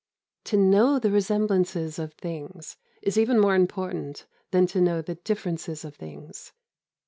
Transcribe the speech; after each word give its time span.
To 0.45 0.57
know 0.57 0.97
the 0.97 1.11
resemblances 1.11 1.99
of 1.99 2.15
things 2.15 2.75
is 3.03 3.19
even 3.19 3.37
more 3.39 3.53
important 3.53 4.25
than 4.49 4.65
to 4.65 4.81
know 4.81 4.99
the 4.99 5.13
differences 5.13 5.85
of 5.85 5.95
things. 5.95 6.53